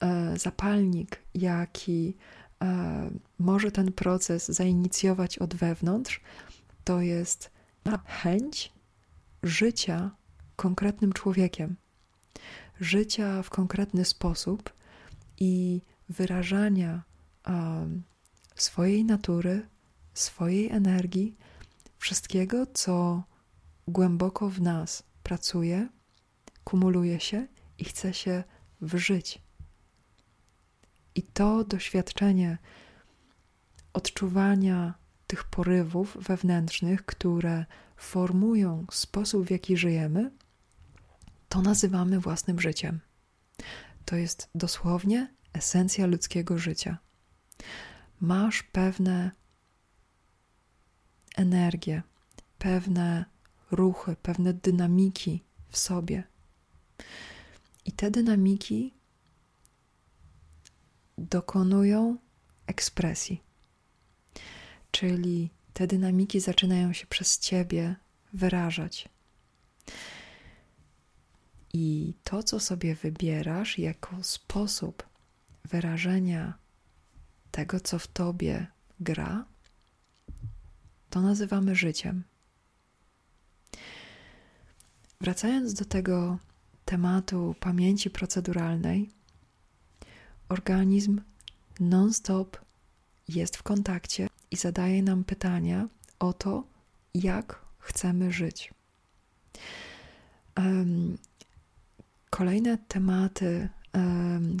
e, 0.00 0.38
zapalnik, 0.38 1.22
jaki 1.34 2.14
e, 2.62 3.10
może 3.38 3.70
ten 3.70 3.92
proces 3.92 4.46
zainicjować 4.48 5.38
od 5.38 5.54
wewnątrz, 5.54 6.20
to 6.84 7.00
jest 7.00 7.50
chęć 8.06 8.72
życia 9.42 10.10
konkretnym 10.56 11.12
człowiekiem. 11.12 11.76
życia 12.80 13.42
w 13.42 13.50
konkretny 13.50 14.04
sposób 14.04 14.72
i 15.40 15.80
wyrażania 16.08 17.02
swojej 18.56 19.04
natury, 19.04 19.68
swojej 20.14 20.70
energii, 20.70 21.36
wszystkiego, 21.98 22.66
co 22.66 23.22
głęboko 23.88 24.50
w 24.50 24.60
nas 24.60 25.02
pracuje, 25.22 25.88
kumuluje 26.64 27.20
się 27.20 27.46
i 27.78 27.84
chce 27.84 28.14
się 28.14 28.44
wżyć. 28.80 29.42
I 31.14 31.22
to 31.22 31.64
doświadczenie 31.64 32.58
odczuwania 33.92 34.94
tych 35.26 35.44
porywów 35.44 36.16
wewnętrznych, 36.20 37.06
które 37.06 37.64
formują 37.96 38.86
sposób, 38.90 39.46
w 39.46 39.50
jaki 39.50 39.76
żyjemy, 39.76 40.30
to 41.48 41.62
nazywamy 41.62 42.20
własnym 42.20 42.60
życiem. 42.60 43.00
To 44.04 44.16
jest 44.16 44.50
dosłownie 44.54 45.34
esencja 45.52 46.06
ludzkiego 46.06 46.58
życia. 46.58 46.98
Masz 48.20 48.62
pewne 48.62 49.30
energie, 51.36 52.02
pewne 52.58 53.24
ruchy, 53.72 54.16
pewne 54.22 54.54
dynamiki 54.54 55.42
w 55.68 55.78
sobie. 55.78 56.22
I 57.84 57.92
te 57.92 58.10
dynamiki 58.10 58.94
dokonują 61.18 62.16
ekspresji. 62.66 63.42
Czyli 64.90 65.50
te 65.72 65.86
dynamiki 65.86 66.40
zaczynają 66.40 66.92
się 66.92 67.06
przez 67.06 67.38
ciebie 67.38 67.96
wyrażać. 68.32 69.08
I 71.72 72.14
to, 72.24 72.42
co 72.42 72.60
sobie 72.60 72.94
wybierasz 72.94 73.78
jako 73.78 74.24
sposób 74.24 75.08
wyrażenia 75.64 76.58
tego, 77.50 77.80
co 77.80 77.98
w 77.98 78.06
tobie 78.06 78.66
gra, 79.00 79.44
to 81.10 81.20
nazywamy 81.20 81.74
życiem. 81.74 82.24
Wracając 85.22 85.74
do 85.74 85.84
tego 85.84 86.38
tematu 86.84 87.54
pamięci 87.60 88.10
proceduralnej, 88.10 89.10
organizm 90.48 91.20
non-stop 91.80 92.56
jest 93.28 93.56
w 93.56 93.62
kontakcie 93.62 94.28
i 94.50 94.56
zadaje 94.56 95.02
nam 95.02 95.24
pytania 95.24 95.88
o 96.18 96.32
to, 96.32 96.64
jak 97.14 97.60
chcemy 97.78 98.32
żyć. 98.32 98.74
Kolejne 102.30 102.78
tematy 102.78 103.68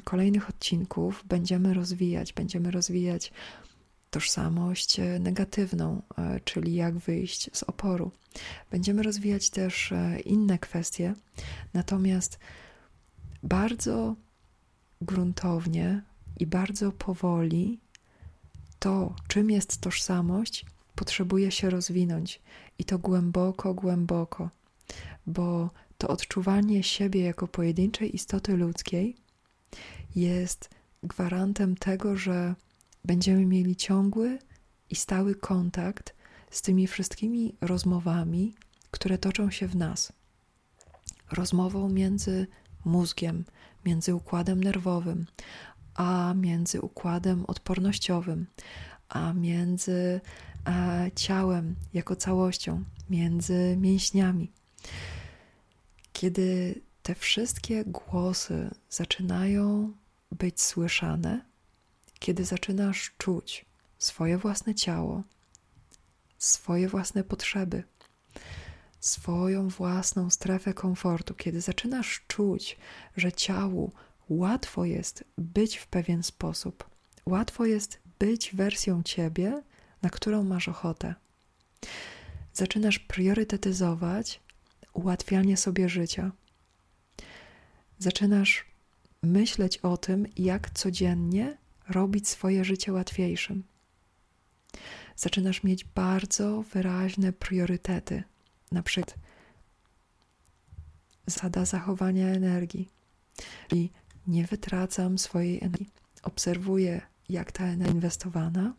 kolejnych 0.04 0.48
odcinków 0.48 1.24
będziemy 1.26 1.74
rozwijać. 1.74 2.32
Będziemy 2.32 2.70
rozwijać 2.70 3.32
tożsamość 4.12 5.00
e, 5.00 5.18
negatywną, 5.18 6.02
e, 6.18 6.40
czyli 6.40 6.74
jak 6.74 6.98
wyjść 6.98 7.50
z 7.52 7.62
oporu. 7.62 8.10
Będziemy 8.70 9.02
rozwijać 9.02 9.50
też 9.50 9.92
e, 9.92 10.20
inne 10.20 10.58
kwestie, 10.58 11.14
natomiast 11.74 12.38
bardzo 13.42 14.16
gruntownie 15.00 16.02
i 16.40 16.46
bardzo 16.46 16.92
powoli 16.92 17.80
to, 18.78 19.14
czym 19.28 19.50
jest 19.50 19.80
tożsamość, 19.80 20.66
potrzebuje 20.94 21.50
się 21.50 21.70
rozwinąć 21.70 22.40
i 22.78 22.84
to 22.84 22.98
głęboko, 22.98 23.74
głęboko, 23.74 24.50
bo 25.26 25.70
to 25.98 26.08
odczuwanie 26.08 26.82
siebie 26.82 27.20
jako 27.20 27.48
pojedynczej 27.48 28.14
istoty 28.14 28.56
ludzkiej 28.56 29.16
jest 30.16 30.70
gwarantem 31.02 31.76
tego, 31.76 32.16
że 32.16 32.54
będziemy 33.04 33.46
mieli 33.46 33.76
ciągły 33.76 34.38
i 34.90 34.96
stały 34.96 35.34
kontakt 35.34 36.14
z 36.50 36.62
tymi 36.62 36.86
wszystkimi 36.86 37.56
rozmowami, 37.60 38.54
które 38.90 39.18
toczą 39.18 39.50
się 39.50 39.66
w 39.68 39.76
nas. 39.76 40.12
Rozmową 41.32 41.88
między 41.88 42.46
mózgiem, 42.84 43.44
między 43.84 44.14
układem 44.14 44.64
nerwowym, 44.64 45.26
a 45.94 46.34
między 46.36 46.80
układem 46.80 47.44
odpornościowym, 47.46 48.46
a 49.08 49.32
między 49.32 50.20
a 50.64 51.00
ciałem 51.16 51.76
jako 51.94 52.16
całością, 52.16 52.84
między 53.10 53.76
mięśniami. 53.80 54.52
Kiedy 56.12 56.80
te 57.02 57.14
wszystkie 57.14 57.84
głosy 57.84 58.70
zaczynają 58.90 59.92
być 60.30 60.60
słyszane, 60.60 61.44
kiedy 62.22 62.44
zaczynasz 62.44 63.14
czuć 63.18 63.64
swoje 63.98 64.38
własne 64.38 64.74
ciało, 64.74 65.22
swoje 66.38 66.88
własne 66.88 67.24
potrzeby, 67.24 67.82
swoją 69.00 69.68
własną 69.68 70.30
strefę 70.30 70.74
komfortu, 70.74 71.34
kiedy 71.34 71.60
zaczynasz 71.60 72.24
czuć, 72.28 72.76
że 73.16 73.32
ciału 73.32 73.92
łatwo 74.28 74.84
jest 74.84 75.24
być 75.38 75.76
w 75.76 75.86
pewien 75.86 76.22
sposób, 76.22 76.90
łatwo 77.26 77.64
jest 77.64 78.00
być 78.18 78.54
wersją 78.54 79.02
ciebie, 79.02 79.62
na 80.02 80.10
którą 80.10 80.44
masz 80.44 80.68
ochotę. 80.68 81.14
Zaczynasz 82.52 82.98
priorytetyzować 82.98 84.40
ułatwianie 84.92 85.56
sobie 85.56 85.88
życia. 85.88 86.32
Zaczynasz 87.98 88.64
myśleć 89.22 89.78
o 89.78 89.96
tym, 89.96 90.26
jak 90.36 90.70
codziennie 90.70 91.61
robić 91.92 92.28
swoje 92.28 92.64
życie 92.64 92.92
łatwiejszym. 92.92 93.64
Zaczynasz 95.16 95.62
mieć 95.62 95.84
bardzo 95.84 96.62
wyraźne 96.62 97.32
priorytety, 97.32 98.22
na 98.72 98.82
przykład 98.82 99.14
zasada 101.26 101.64
zachowania 101.64 102.28
energii, 102.28 102.88
czyli 103.68 103.92
nie 104.26 104.46
wytracam 104.46 105.18
swojej 105.18 105.64
energii. 105.64 105.90
Obserwuję, 106.22 107.00
jak 107.28 107.52
ta 107.52 107.64
energia 107.64 107.94
inwestowana 107.94 108.74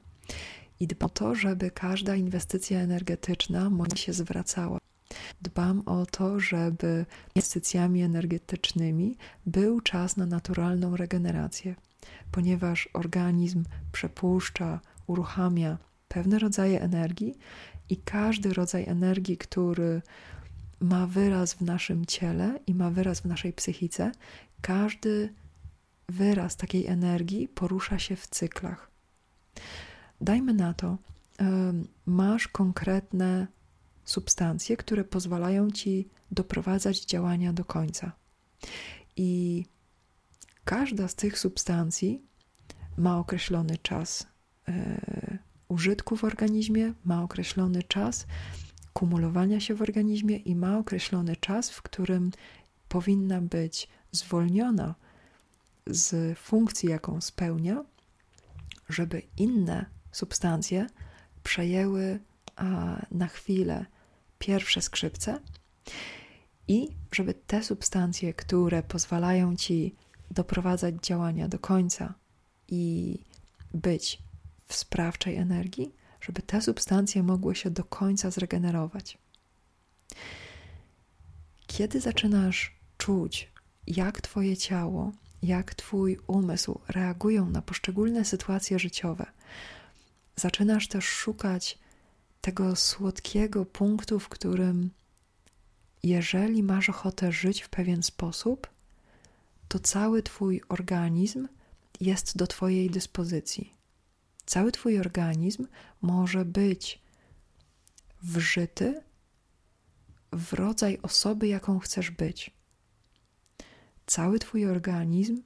i 0.79 0.87
dbam 0.87 1.07
o 1.07 1.09
to, 1.09 1.35
żeby 1.35 1.71
każda 1.71 2.15
inwestycja 2.15 2.79
energetyczna 2.79 3.69
moja 3.69 3.95
się 3.95 4.13
zwracała. 4.13 4.79
Dbam 5.41 5.83
o 5.85 6.05
to, 6.05 6.39
żeby 6.39 7.05
inwestycjami 7.35 8.01
energetycznymi 8.01 9.17
był 9.45 9.81
czas 9.81 10.17
na 10.17 10.25
naturalną 10.25 10.97
regenerację, 10.97 11.75
ponieważ 12.31 12.89
organizm 12.93 13.63
przepuszcza, 13.91 14.79
uruchamia 15.07 15.77
pewne 16.07 16.39
rodzaje 16.39 16.81
energii 16.81 17.37
i 17.89 17.97
każdy 17.97 18.53
rodzaj 18.53 18.85
energii, 18.85 19.37
który 19.37 20.01
ma 20.79 21.07
wyraz 21.07 21.53
w 21.53 21.61
naszym 21.61 22.05
ciele 22.05 22.59
i 22.67 22.75
ma 22.75 22.89
wyraz 22.89 23.19
w 23.19 23.25
naszej 23.25 23.53
psychice, 23.53 24.11
każdy 24.61 25.33
wyraz 26.09 26.57
takiej 26.57 26.87
energii 26.87 27.47
porusza 27.47 27.99
się 27.99 28.15
w 28.15 28.27
cyklach. 28.27 28.91
Dajmy 30.21 30.53
na 30.53 30.73
to, 30.73 30.97
masz 32.05 32.47
konkretne 32.47 33.47
substancje, 34.05 34.77
które 34.77 35.03
pozwalają 35.03 35.71
ci 35.71 36.09
doprowadzać 36.31 37.05
działania 37.05 37.53
do 37.53 37.65
końca. 37.65 38.11
I 39.15 39.65
każda 40.65 41.07
z 41.07 41.15
tych 41.15 41.39
substancji 41.39 42.21
ma 42.97 43.17
określony 43.17 43.77
czas 43.77 44.27
e, 44.67 45.37
użytku 45.67 46.15
w 46.15 46.23
organizmie, 46.23 46.93
ma 47.05 47.23
określony 47.23 47.83
czas 47.83 48.27
kumulowania 48.93 49.59
się 49.59 49.75
w 49.75 49.81
organizmie 49.81 50.37
i 50.37 50.55
ma 50.55 50.77
określony 50.77 51.35
czas, 51.35 51.69
w 51.69 51.81
którym 51.81 52.31
powinna 52.89 53.41
być 53.41 53.87
zwolniona 54.11 54.95
z 55.87 56.39
funkcji, 56.39 56.89
jaką 56.89 57.21
spełnia, 57.21 57.83
żeby 58.89 59.21
inne 59.37 59.85
substancje 60.11 60.87
przejęły 61.43 62.19
na 63.11 63.27
chwilę 63.27 63.85
pierwsze 64.39 64.81
skrzypce 64.81 65.39
i 66.67 66.89
żeby 67.11 67.33
te 67.33 67.63
substancje, 67.63 68.33
które 68.33 68.83
pozwalają 68.83 69.55
ci 69.55 69.95
doprowadzać 70.33 70.95
działania 71.01 71.47
do 71.47 71.59
końca 71.59 72.13
i 72.67 73.19
być 73.73 74.19
w 74.67 74.75
sprawczej 74.75 75.35
energii, 75.35 75.95
żeby 76.21 76.41
te 76.41 76.61
substancje 76.61 77.23
mogły 77.23 77.55
się 77.55 77.69
do 77.69 77.83
końca 77.83 78.31
zregenerować. 78.31 79.17
Kiedy 81.67 81.99
zaczynasz 82.01 82.75
czuć, 82.97 83.51
jak 83.87 84.21
Twoje 84.21 84.57
ciało, 84.57 85.11
jak 85.43 85.75
Twój 85.75 86.19
umysł 86.27 86.79
reagują 86.87 87.49
na 87.49 87.61
poszczególne 87.61 88.25
sytuacje 88.25 88.79
życiowe, 88.79 89.25
zaczynasz 90.35 90.87
też 90.87 91.05
szukać 91.05 91.79
tego 92.41 92.75
słodkiego 92.75 93.65
punktu, 93.65 94.19
w 94.19 94.29
którym 94.29 94.89
jeżeli 96.03 96.63
masz 96.63 96.89
ochotę 96.89 97.31
żyć 97.31 97.61
w 97.61 97.69
pewien 97.69 98.03
sposób, 98.03 98.67
to 99.73 99.79
cały 99.79 100.23
Twój 100.23 100.61
organizm 100.69 101.47
jest 101.99 102.37
do 102.37 102.47
Twojej 102.47 102.89
dyspozycji. 102.89 103.73
Cały 104.45 104.71
Twój 104.71 104.99
organizm 104.99 105.67
może 106.01 106.45
być 106.45 107.01
wżyty 108.23 109.01
w 110.31 110.53
rodzaj 110.53 110.99
osoby, 111.01 111.47
jaką 111.47 111.79
chcesz 111.79 112.11
być. 112.11 112.51
Cały 114.05 114.39
Twój 114.39 114.65
organizm 114.65 115.41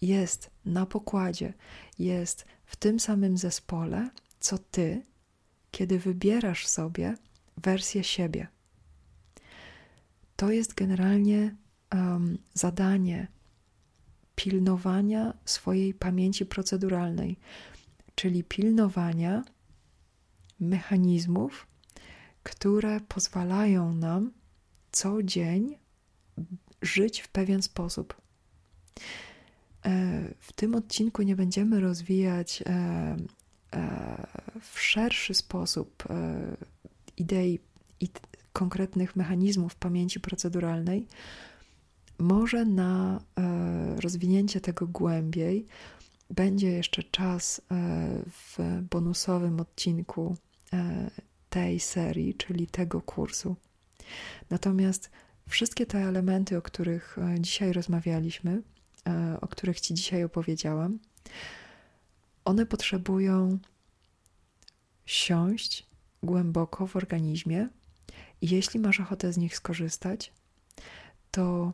jest 0.00 0.50
na 0.64 0.86
pokładzie, 0.86 1.54
jest 1.98 2.44
w 2.66 2.76
tym 2.76 3.00
samym 3.00 3.38
zespole, 3.38 4.10
co 4.40 4.58
Ty, 4.58 5.02
kiedy 5.70 5.98
wybierasz 5.98 6.66
sobie 6.66 7.16
wersję 7.56 8.04
siebie. 8.04 8.48
To 10.36 10.50
jest 10.50 10.74
generalnie 10.74 11.56
um, 11.92 12.38
zadanie 12.54 13.28
pilnowania 14.42 15.34
swojej 15.44 15.94
pamięci 15.94 16.46
proceduralnej, 16.46 17.36
czyli 18.14 18.44
pilnowania 18.44 19.44
mechanizmów, 20.60 21.66
które 22.42 23.00
pozwalają 23.00 23.94
nam 23.94 24.32
co 24.92 25.22
dzień 25.22 25.78
żyć 26.82 27.20
w 27.20 27.28
pewien 27.28 27.62
sposób. 27.62 28.14
E, 29.84 29.90
w 30.38 30.52
tym 30.52 30.74
odcinku 30.74 31.22
nie 31.22 31.36
będziemy 31.36 31.80
rozwijać 31.80 32.62
e, 32.62 32.66
e, 33.72 34.26
w 34.60 34.80
szerszy 34.80 35.34
sposób 35.34 36.04
idei 37.16 37.58
i 38.00 38.08
konkretnych 38.52 39.16
mechanizmów 39.16 39.74
pamięci 39.74 40.20
proceduralnej. 40.20 41.06
Może 42.22 42.64
na 42.64 43.20
rozwinięcie 43.96 44.60
tego 44.60 44.86
głębiej 44.86 45.66
będzie 46.30 46.70
jeszcze 46.70 47.02
czas 47.02 47.60
w 48.26 48.58
bonusowym 48.90 49.60
odcinku 49.60 50.36
tej 51.50 51.80
serii, 51.80 52.34
czyli 52.34 52.66
tego 52.66 53.00
kursu. 53.00 53.56
Natomiast 54.50 55.10
wszystkie 55.48 55.86
te 55.86 55.98
elementy, 55.98 56.56
o 56.56 56.62
których 56.62 57.16
dzisiaj 57.40 57.72
rozmawialiśmy, 57.72 58.62
E, 59.08 59.38
o 59.40 59.48
których 59.48 59.80
Ci 59.80 59.94
dzisiaj 59.94 60.24
opowiedziałam, 60.24 60.98
one 62.44 62.66
potrzebują 62.66 63.58
siąść 65.06 65.86
głęboko 66.22 66.86
w 66.86 66.96
organizmie 66.96 67.68
i 68.40 68.48
jeśli 68.48 68.80
masz 68.80 69.00
ochotę 69.00 69.32
z 69.32 69.36
nich 69.36 69.56
skorzystać, 69.56 70.32
to 71.30 71.72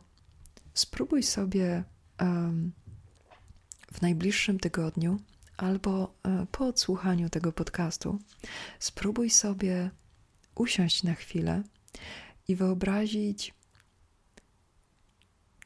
spróbuj 0.79 1.23
sobie 1.23 1.83
w 3.93 4.01
najbliższym 4.01 4.59
tygodniu 4.59 5.19
albo 5.57 6.13
um, 6.23 6.47
po 6.47 6.67
odsłuchaniu 6.67 7.29
tego 7.29 7.51
podcastu, 7.51 8.19
spróbuj 8.79 9.29
sobie 9.29 9.91
usiąść 10.55 11.03
na 11.03 11.13
chwilę 11.13 11.63
i 12.47 12.55
wyobrazić 12.55 13.53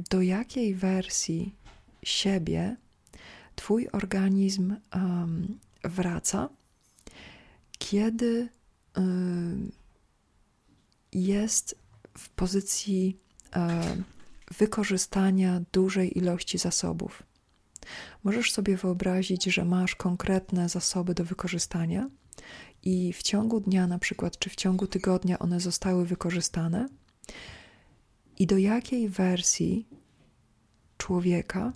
do 0.10 0.22
jakiej 0.22 0.76
wersji 0.76 1.56
siebie 2.04 2.78
Twój 3.56 3.88
organizm 3.92 4.76
um, 4.96 5.60
wraca, 5.84 6.50
kiedy 7.78 8.50
um, 8.96 9.72
jest 11.12 11.76
w 12.18 12.30
pozycji 12.30 13.20
um, 13.56 14.04
wykorzystania 14.60 15.62
dużej 15.72 16.18
ilości 16.18 16.58
zasobów. 16.58 17.24
Możesz 18.24 18.52
sobie 18.52 18.78
wyobrazić, 18.78 19.44
że 19.46 19.66
masz 19.66 19.96
konkretne 19.96 20.70
zasoby 20.70 21.14
do 21.14 21.26
wykorzystania 21.26 22.10
i 22.84 23.14
w 23.14 23.24
ciągu 23.24 23.60
dnia, 23.60 23.88
na 23.88 24.00
przykład, 24.00 24.40
czy 24.40 24.50
w 24.50 24.56
ciągu 24.56 24.88
tygodnia 24.88 25.40
one 25.40 25.60
zostały 25.60 26.06
wykorzystane 26.06 26.88
i 28.40 28.48
do 28.48 28.58
jakiej 28.58 29.10
wersji 29.10 29.88
człowieka, 30.98 31.74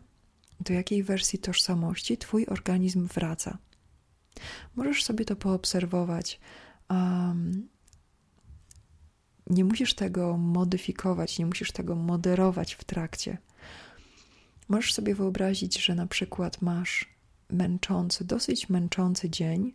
do 0.59 0.73
jakiej 0.73 1.03
wersji 1.03 1.39
tożsamości 1.39 2.17
Twój 2.17 2.45
organizm 2.45 3.07
wraca. 3.07 3.57
Możesz 4.75 5.03
sobie 5.03 5.25
to 5.25 5.35
poobserwować. 5.35 6.39
Um, 6.89 7.67
nie 9.49 9.65
musisz 9.65 9.93
tego 9.93 10.37
modyfikować, 10.37 11.39
nie 11.39 11.45
musisz 11.45 11.71
tego 11.71 11.95
moderować 11.95 12.73
w 12.75 12.83
trakcie. 12.83 13.37
Możesz 14.67 14.93
sobie 14.93 15.15
wyobrazić, 15.15 15.85
że 15.85 15.95
na 15.95 16.07
przykład 16.07 16.61
masz 16.61 17.09
męczący, 17.49 18.25
dosyć 18.25 18.69
męczący 18.69 19.29
dzień 19.29 19.73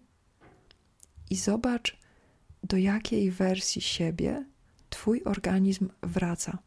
i 1.31 1.37
zobacz, 1.37 1.97
do 2.65 2.77
jakiej 2.77 3.31
wersji 3.31 3.83
siebie 3.83 4.45
Twój 4.91 5.25
organizm 5.25 5.89
wraca 6.03 6.59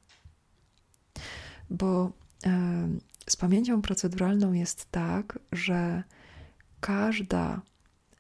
bo 1.70 2.12
z 3.30 3.36
pamięcią 3.36 3.82
proceduralną 3.82 4.54
jest 4.54 4.92
tak, 4.92 5.40
że 5.52 6.04
każda, 6.80 7.62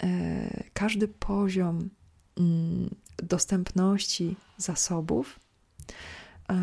e, 0.03 0.63
każdy 0.73 1.07
poziom 1.07 1.89
mm, 2.37 2.95
dostępności 3.17 4.35
zasobów 4.57 5.39
e, 6.49 6.55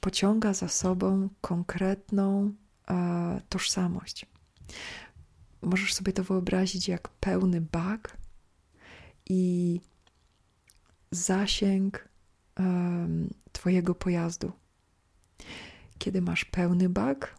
pociąga 0.00 0.54
za 0.54 0.68
sobą 0.68 1.28
konkretną 1.40 2.52
e, 2.88 3.40
tożsamość. 3.48 4.26
Możesz 5.62 5.94
sobie 5.94 6.12
to 6.12 6.24
wyobrazić 6.24 6.88
jak 6.88 7.08
pełny 7.08 7.60
bak 7.60 8.16
i 9.28 9.80
zasięg 11.10 12.08
Twojego 13.52 13.94
pojazdu. 13.94 14.52
Kiedy 15.98 16.22
masz 16.22 16.44
pełny 16.44 16.88
bak, 16.88 17.38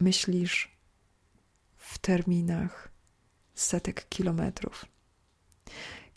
myślisz 0.00 0.76
w 1.76 1.98
terminach 1.98 2.88
setek 3.54 4.08
kilometrów. 4.08 4.84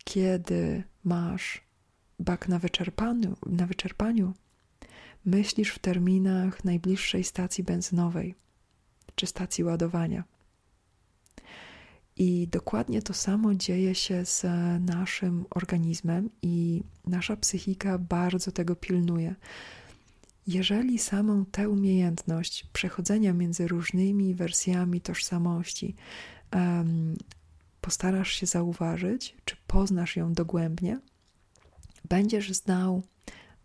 Kiedy 0.07 0.83
masz 1.03 1.61
bak 2.19 2.47
na 2.47 2.59
wyczerpaniu, 2.59 3.37
na 3.45 3.67
wyczerpaniu, 3.67 4.33
myślisz 5.25 5.69
w 5.69 5.79
terminach 5.79 6.65
najbliższej 6.65 7.23
stacji 7.23 7.63
benzynowej 7.63 8.35
czy 9.15 9.27
stacji 9.27 9.63
ładowania. 9.63 10.23
I 12.15 12.47
dokładnie 12.51 13.01
to 13.01 13.13
samo 13.13 13.55
dzieje 13.55 13.95
się 13.95 14.25
z 14.25 14.45
naszym 14.85 15.45
organizmem, 15.49 16.29
i 16.41 16.83
nasza 17.07 17.37
psychika 17.37 17.97
bardzo 17.97 18.51
tego 18.51 18.75
pilnuje. 18.75 19.35
Jeżeli 20.47 20.99
samą 20.99 21.45
tę 21.45 21.69
umiejętność 21.69 22.65
przechodzenia 22.73 23.33
między 23.33 23.67
różnymi 23.67 24.35
wersjami 24.35 25.01
tożsamości 25.01 25.95
postarasz 27.87 28.31
się 28.31 28.45
zauważyć, 28.45 29.35
czy 29.45 29.55
poznasz 29.67 30.15
ją 30.15 30.33
dogłębnie, 30.33 30.99
będziesz 32.09 32.53
znał 32.53 33.03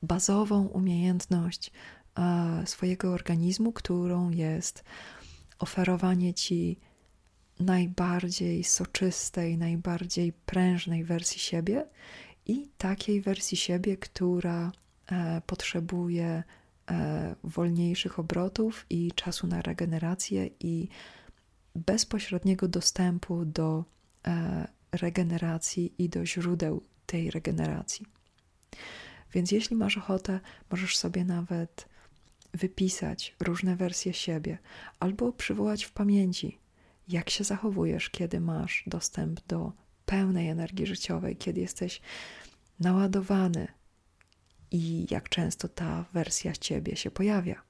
bazową 0.03 0.67
umiejętność 0.67 1.71
uh, 2.17 2.69
swojego 2.69 3.13
organizmu, 3.13 3.73
którą 3.73 4.31
jest 4.31 4.85
oferowanie 5.59 6.35
ci 6.35 6.79
najbardziej 7.61 8.65
soczystej, 8.65 9.59
najbardziej 9.59 10.33
prężnej 10.33 11.05
wersji 11.05 11.41
siebie 11.41 11.87
i 12.47 12.69
takiej 12.79 13.21
wersji 13.21 13.57
siebie, 13.57 13.97
która 13.97 14.73
e, 15.07 15.43
potrzebuje 15.47 16.43
E, 16.91 17.35
wolniejszych 17.45 18.19
obrotów 18.19 18.87
i 18.91 19.13
czasu 19.13 19.47
na 19.47 19.63
regenerację 19.63 20.51
i 20.61 20.89
bezpośredniego 21.75 22.69
dostępu 22.69 23.45
do 23.45 23.79
e, 23.79 23.85
regeneracji 24.93 25.95
i 25.99 26.09
do 26.09 26.27
źródeł 26.27 26.83
tej 27.07 27.31
regeneracji. 27.31 28.07
Więc 29.33 29.53
jeśli 29.53 29.77
masz 29.77 29.99
ochotę, 29.99 30.41
możesz 30.71 30.97
sobie 30.97 31.25
nawet 31.25 31.89
wypisać 32.55 33.37
różne 33.41 33.77
wersje 33.77 34.13
siebie 34.13 34.59
albo 35.01 35.33
przywołać 35.33 35.85
w 35.85 35.93
pamięci, 35.93 36.59
jak 37.09 37.31
się 37.31 37.45
zachowujesz, 37.45 38.11
kiedy 38.11 38.41
masz 38.41 38.85
dostęp 38.87 39.47
do 39.47 39.73
pełnej 40.07 40.49
energii 40.49 40.87
życiowej, 40.87 41.37
kiedy 41.37 41.61
jesteś 41.61 42.01
naładowany 42.81 43.69
i 44.71 45.07
jak 45.11 45.29
często 45.29 45.69
ta 45.69 46.05
wersja 46.13 46.53
ciebie 46.53 46.97
się 46.97 47.11
pojawia. 47.11 47.63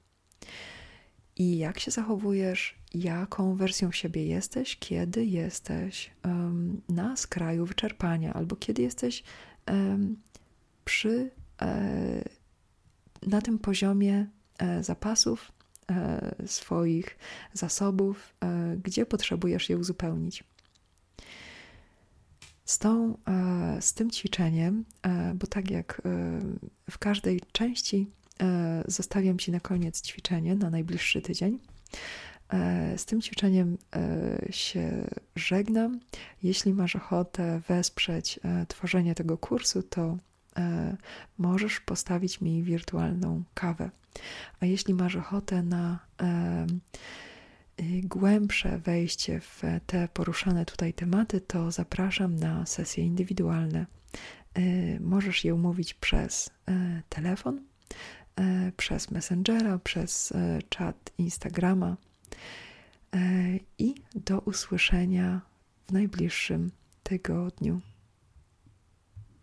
I 1.35 1.57
jak 1.57 1.79
się 1.79 1.91
zachowujesz, 1.91 2.75
jaką 2.93 3.55
wersją 3.55 3.91
siebie 3.91 4.25
jesteś, 4.25 4.77
kiedy 4.79 5.25
jesteś 5.25 6.11
um, 6.25 6.81
na 6.89 7.15
skraju 7.15 7.65
wyczerpania, 7.65 8.33
albo 8.33 8.55
kiedy 8.55 8.81
jesteś 8.81 9.23
um, 9.67 10.17
przy, 10.85 11.31
e, 11.61 12.23
na 13.27 13.41
tym 13.41 13.59
poziomie 13.59 14.27
e, 14.57 14.83
zapasów, 14.83 15.51
swoich 16.45 17.17
zasobów, 17.53 18.35
gdzie 18.83 19.05
potrzebujesz 19.05 19.69
je 19.69 19.77
uzupełnić. 19.77 20.43
Z, 22.65 22.79
tą, 22.79 23.17
z 23.79 23.93
tym 23.93 24.11
ćwiczeniem, 24.11 24.85
bo 25.35 25.47
tak 25.47 25.71
jak 25.71 26.01
w 26.91 26.97
każdej 26.97 27.41
części 27.51 28.07
zostawiam 28.87 29.39
Ci 29.39 29.51
na 29.51 29.59
koniec 29.59 30.01
ćwiczenie 30.01 30.55
na 30.55 30.69
najbliższy 30.69 31.21
tydzień, 31.21 31.59
E, 32.53 32.97
z 32.97 33.05
tym 33.05 33.21
ćwiczeniem 33.21 33.77
e, 33.95 34.37
się 34.51 35.07
żegnam. 35.35 35.99
Jeśli 36.43 36.73
masz 36.73 36.95
ochotę 36.95 37.61
wesprzeć 37.67 38.39
e, 38.43 38.65
tworzenie 38.65 39.15
tego 39.15 39.37
kursu, 39.37 39.83
to 39.83 40.17
możesz 41.37 41.79
postawić 41.79 42.41
mi 42.41 42.63
wirtualną 42.63 43.43
kawę. 43.53 43.89
A 44.59 44.65
jeśli 44.65 44.93
masz 44.93 45.15
ochotę 45.15 45.63
na 45.63 45.99
głębsze 48.03 48.79
wejście 48.79 49.39
w 49.39 49.61
te 49.85 50.07
poruszane 50.07 50.65
tutaj 50.65 50.93
tematy, 50.93 51.41
to 51.41 51.71
zapraszam 51.71 52.35
na 52.35 52.65
sesje 52.65 53.05
indywidualne. 53.05 53.85
Możesz 54.99 55.45
je 55.45 55.55
umówić 55.55 55.93
przez 55.93 56.49
telefon, 57.09 57.61
przez 58.77 59.11
Messengera, 59.11 59.79
przez 59.79 60.33
czat 60.69 61.11
Instagrama 61.17 61.97
E, 63.13 63.59
i 63.77 63.95
do 64.15 64.39
usłyszenia 64.39 65.41
w 65.87 65.91
najbliższym 65.91 66.71
tygodniu. 67.03 67.81